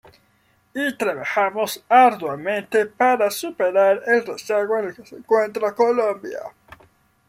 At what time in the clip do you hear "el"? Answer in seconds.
4.07-4.25, 4.85-4.95